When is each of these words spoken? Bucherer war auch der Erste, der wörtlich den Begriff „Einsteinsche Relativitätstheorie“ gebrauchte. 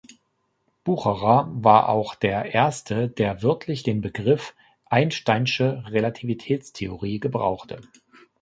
Bucherer 0.83 1.47
war 1.53 1.89
auch 1.89 2.15
der 2.15 2.55
Erste, 2.55 3.07
der 3.07 3.43
wörtlich 3.43 3.83
den 3.83 4.01
Begriff 4.01 4.55
„Einsteinsche 4.87 5.83
Relativitätstheorie“ 5.89 7.19
gebrauchte. 7.19 7.81